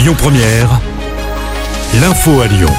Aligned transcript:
Lyon 0.00 0.14
Première, 0.16 0.80
l'info 2.00 2.40
à 2.40 2.46
Lyon. 2.46 2.70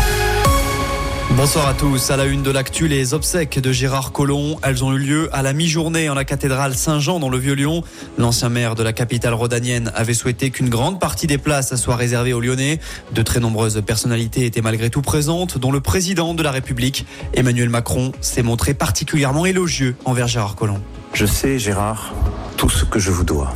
Bonsoir 1.38 1.68
à 1.68 1.76
tous. 1.76 2.10
À 2.10 2.18
la 2.18 2.26
une 2.26 2.42
de 2.42 2.50
l'actu, 2.50 2.88
les 2.88 3.14
obsèques 3.14 3.60
de 3.60 3.72
Gérard 3.72 4.12
Collomb. 4.12 4.58
Elles 4.64 4.84
ont 4.84 4.92
eu 4.92 4.98
lieu 4.98 5.30
à 5.32 5.44
la 5.44 5.54
mi-journée 5.54 6.10
en 6.10 6.16
la 6.16 6.26
cathédrale 6.26 6.74
Saint-Jean 6.74 7.20
dans 7.20 7.30
le 7.30 7.38
Vieux-Lyon. 7.38 7.84
L'ancien 8.18 8.50
maire 8.50 8.74
de 8.74 8.82
la 8.82 8.92
capitale 8.92 9.36
rhodanienne 9.36 9.92
avait 9.94 10.16
souhaité 10.16 10.50
qu'une 10.50 10.68
grande 10.68 11.00
partie 11.00 11.28
des 11.28 11.38
places 11.38 11.76
soient 11.76 11.96
réservées 11.96 12.34
aux 12.34 12.42
Lyonnais. 12.42 12.80
De 13.12 13.22
très 13.22 13.40
nombreuses 13.40 13.84
personnalités 13.86 14.48
étaient 14.48 14.64
malgré 14.64 14.90
tout 14.90 15.04
présentes, 15.04 15.60
dont 15.60 15.72
le 15.72 15.80
président 15.80 16.34
de 16.34 16.42
la 16.42 16.50
République, 16.50 17.06
Emmanuel 17.36 17.70
Macron, 17.70 18.14
s'est 18.22 18.42
montré 18.42 18.74
particulièrement 18.74 19.46
élogieux 19.46 19.96
envers 20.06 20.28
Gérard 20.28 20.56
Collomb. 20.56 20.82
Je 21.14 21.28
sais, 21.28 21.60
Gérard, 21.60 22.16
tout 22.58 22.70
ce 22.70 22.84
que 22.84 22.98
je 22.98 23.12
vous 23.12 23.24
dois. 23.24 23.54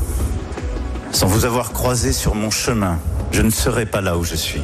Sans 1.12 1.26
vous 1.26 1.46
avoir 1.46 1.72
croisé 1.72 2.14
sur 2.14 2.36
mon 2.36 2.52
chemin, 2.52 3.00
je 3.32 3.42
ne 3.42 3.50
serais 3.50 3.86
pas 3.86 4.02
là 4.02 4.18
où 4.18 4.24
je 4.24 4.36
suis. 4.36 4.62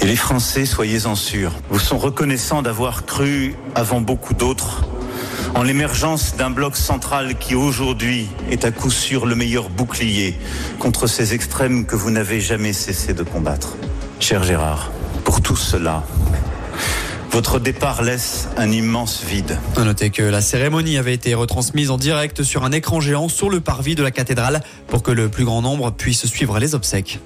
Et 0.00 0.06
les 0.06 0.16
Français, 0.16 0.66
soyez-en 0.66 1.14
sûrs, 1.14 1.52
vous 1.70 1.78
sont 1.78 1.98
reconnaissants 1.98 2.62
d'avoir 2.62 3.06
cru, 3.06 3.54
avant 3.74 4.00
beaucoup 4.00 4.34
d'autres, 4.34 4.82
en 5.54 5.62
l'émergence 5.62 6.36
d'un 6.36 6.50
bloc 6.50 6.76
central 6.76 7.38
qui 7.38 7.54
aujourd'hui 7.54 8.28
est 8.50 8.64
à 8.64 8.70
coup 8.70 8.90
sûr 8.90 9.24
le 9.24 9.34
meilleur 9.34 9.70
bouclier 9.70 10.36
contre 10.78 11.06
ces 11.06 11.32
extrêmes 11.32 11.86
que 11.86 11.96
vous 11.96 12.10
n'avez 12.10 12.40
jamais 12.40 12.72
cessé 12.72 13.14
de 13.14 13.22
combattre. 13.22 13.76
Cher 14.20 14.42
Gérard, 14.42 14.90
pour 15.24 15.40
tout 15.40 15.56
cela, 15.56 16.02
votre 17.30 17.58
départ 17.58 18.02
laisse 18.02 18.48
un 18.56 18.70
immense 18.70 19.24
vide. 19.24 19.58
À 19.76 19.84
noter 19.84 20.10
que 20.10 20.22
la 20.22 20.40
cérémonie 20.40 20.98
avait 20.98 21.14
été 21.14 21.34
retransmise 21.34 21.90
en 21.90 21.98
direct 21.98 22.42
sur 22.42 22.64
un 22.64 22.72
écran 22.72 23.00
géant 23.00 23.28
sur 23.28 23.50
le 23.50 23.60
parvis 23.60 23.94
de 23.94 24.02
la 24.02 24.10
cathédrale 24.10 24.62
pour 24.88 25.02
que 25.02 25.10
le 25.10 25.28
plus 25.28 25.44
grand 25.44 25.62
nombre 25.62 25.90
puisse 25.90 26.26
suivre 26.26 26.58
les 26.58 26.74
obsèques. 26.74 27.20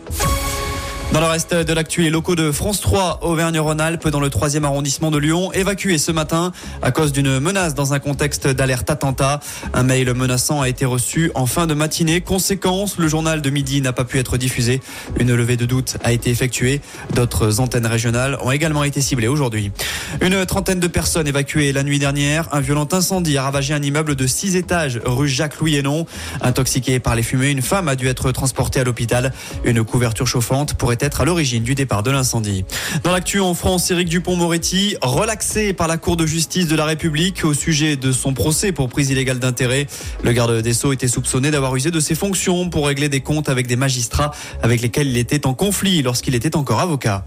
Dans 1.13 1.21
le 1.21 1.27
reste 1.27 1.55
de 1.55 1.73
l'actu, 1.73 2.03
les 2.03 2.11
locaux 2.11 2.35
de 2.37 2.53
France 2.53 2.83
3 2.83 3.21
Auvergne-Rhône-Alpes 3.23 4.09
dans 4.09 4.21
le 4.21 4.29
3e 4.29 4.65
arrondissement 4.65 5.11
de 5.11 5.17
Lyon 5.17 5.51
évacués 5.55 5.97
ce 5.97 6.13
matin 6.13 6.53
à 6.83 6.91
cause 6.91 7.13
d'une 7.13 7.41
menace 7.41 7.75
dans 7.75 7.95
un 7.95 7.99
contexte 7.99 8.47
d'alerte 8.47 8.91
attentat. 8.91 9.41
Un 9.73 9.85
mail 9.85 10.13
menaçant 10.13 10.61
a 10.61 10.69
été 10.69 10.85
reçu 10.85 11.33
en 11.35 11.47
fin 11.47 11.67
de 11.67 11.73
matinée. 11.73 12.21
Conséquence, 12.21 12.99
le 12.99 13.09
journal 13.09 13.41
de 13.41 13.49
midi 13.49 13.81
n'a 13.81 13.95
pas 13.95 14.05
pu 14.05 14.19
être 14.19 14.37
diffusé. 14.37 14.83
Une 15.19 15.35
levée 15.35 15.57
de 15.57 15.65
doute 15.65 15.97
a 16.05 16.13
été 16.13 16.29
effectuée. 16.29 16.83
D'autres 17.15 17.59
antennes 17.59 17.87
régionales 17.87 18.37
ont 18.43 18.53
également 18.53 18.85
été 18.85 19.01
ciblées 19.01 19.29
aujourd'hui. 19.29 19.73
Une 20.21 20.45
trentaine 20.45 20.79
de 20.79 20.89
personnes 20.89 21.27
évacuées 21.27 21.73
la 21.73 21.85
nuit 21.85 21.99
dernière. 21.99 22.49
Un 22.53 22.61
violent 22.61 22.89
incendie 22.93 23.39
a 23.39 23.45
ravagé 23.45 23.73
un 23.73 23.83
immeuble 23.83 24.15
de 24.15 24.27
6 24.27 24.57
étages 24.57 25.01
rue 25.07 25.29
Jacques-Louis 25.29 25.77
Hénon. 25.77 26.05
Intoxiquée 26.43 27.01
par 27.01 27.17
les 27.17 27.23
fumées, 27.23 27.51
une 27.51 27.63
femme 27.63 27.89
a 27.89 27.97
dû 27.97 28.09
être 28.09 28.31
transportée 28.31 28.79
à 28.79 28.85
l'hôpital. 28.85 29.33
Une 29.65 29.83
couverture 29.85 30.27
chauffante 30.27 30.75
pourrait 30.75 30.98
être 31.01 31.21
à 31.21 31.25
l'origine 31.25 31.63
du 31.63 31.75
départ 31.75 32.03
de 32.03 32.11
l'incendie. 32.11 32.65
Dans 33.03 33.13
l'actu 33.13 33.41
en 33.41 33.55
France, 33.55 33.91
Éric 33.91 34.09
Dupont-Moretti, 34.09 34.97
relaxé 35.03 35.73
par 35.73 35.89
la 35.89 35.97
Cour 35.97 36.17
de 36.17 36.27
justice 36.27 36.69
de 36.69 36.77
la 36.77 36.85
République 36.85 37.45
au 37.45 37.55
sujet 37.55 37.97
de 37.97 38.13
son 38.13 38.35
procès 38.35 38.73
pour 38.73 38.89
prise 38.89 39.11
illégale 39.11 39.39
d'intérêt. 39.39 39.87
Le 40.23 40.33
garde 40.33 40.61
des 40.61 40.73
Sceaux 40.73 40.93
était 40.93 41.09
soupçonné 41.09 41.51
d'avoir 41.51 41.75
usé 41.77 41.91
de 41.91 42.01
ses 42.01 42.15
fonctions 42.15 42.71
pour 42.71 42.87
régler 42.87 43.09
des 43.09 43.21
comptes 43.21 43.49
avec 43.49 43.67
des 43.67 43.77
magistrats 43.77 44.33
avec 44.63 44.81
lesquels 44.81 45.09
il 45.09 45.17
était 45.17 45.47
en 45.47 45.55
conflit 45.55 46.03
lorsqu'il 46.03 46.35
était 46.35 46.57
encore 46.57 46.81
avocat 46.81 47.25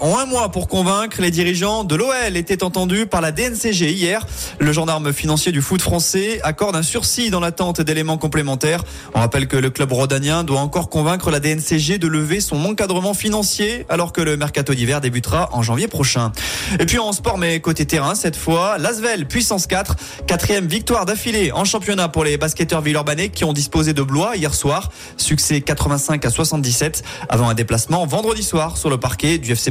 ont 0.00 0.16
un 0.16 0.26
mois 0.26 0.50
pour 0.50 0.68
convaincre 0.68 1.20
les 1.20 1.30
dirigeants 1.30 1.84
de 1.84 1.94
l'OL. 1.94 2.36
Était 2.36 2.62
entendu 2.62 3.06
par 3.06 3.20
la 3.20 3.32
DNCG 3.32 3.92
hier. 3.92 4.26
Le 4.58 4.72
gendarme 4.72 5.12
financier 5.12 5.52
du 5.52 5.60
foot 5.60 5.82
français 5.82 6.40
accorde 6.42 6.76
un 6.76 6.82
sursis 6.82 7.30
dans 7.30 7.40
l'attente 7.40 7.80
d'éléments 7.80 8.18
complémentaires. 8.18 8.82
On 9.14 9.20
rappelle 9.20 9.46
que 9.46 9.56
le 9.56 9.70
club 9.70 9.92
rhodanien 9.92 10.44
doit 10.44 10.60
encore 10.60 10.88
convaincre 10.88 11.30
la 11.30 11.40
DNCG 11.40 11.98
de 11.98 12.06
lever 12.06 12.40
son 12.40 12.64
encadrement 12.64 13.14
financier 13.14 13.84
alors 13.88 14.12
que 14.12 14.20
le 14.20 14.36
mercato 14.36 14.74
d'hiver 14.74 15.00
débutera 15.00 15.50
en 15.52 15.62
janvier 15.62 15.88
prochain. 15.88 16.32
Et 16.78 16.86
puis 16.86 16.98
en 16.98 17.12
sport, 17.12 17.38
mais 17.38 17.60
côté 17.60 17.86
terrain, 17.86 18.14
cette 18.14 18.36
fois, 18.36 18.78
Lasvel, 18.78 19.26
puissance 19.26 19.66
4, 19.66 19.96
quatrième 20.26 20.66
victoire 20.66 21.04
d'affilée 21.04 21.52
en 21.52 21.64
championnat 21.64 22.08
pour 22.08 22.24
les 22.24 22.38
basketteurs 22.38 22.80
villeurbanais 22.80 23.28
qui 23.28 23.44
ont 23.44 23.52
disposé 23.52 23.92
de 23.92 24.02
Blois 24.02 24.36
hier 24.36 24.54
soir. 24.54 24.90
Succès 25.16 25.60
85 25.60 26.24
à 26.24 26.30
77 26.30 27.02
avant 27.28 27.48
un 27.48 27.54
déplacement 27.54 28.06
vendredi 28.06 28.42
soir 28.42 28.76
sur 28.76 28.88
le 28.88 28.98
parquet 28.98 29.38
du 29.38 29.52
FC 29.52 29.70